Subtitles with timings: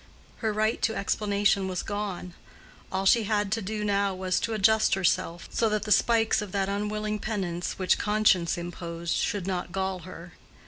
[0.37, 2.33] Her right to explanation was gone.
[2.91, 6.51] All she had to do now was to adjust herself, so that the spikes of
[6.53, 10.33] that unwilling penance which conscience imposed should not gall her.